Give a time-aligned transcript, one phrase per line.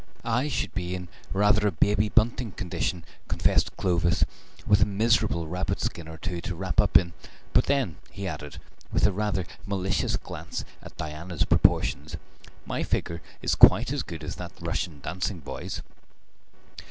[0.25, 4.23] "I should be in rather a Baby Bunting condition," confessed Clovis,
[4.65, 7.13] "with a miserable rabbit skin or two to wrap up in,
[7.53, 8.57] but then," he added,
[8.91, 12.17] with a rather malicious glance at Diana's proportions,
[12.65, 15.83] "my figure is quite as good as that Russian dancing boy's."